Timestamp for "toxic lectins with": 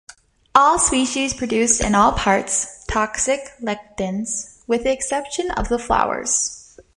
2.87-4.83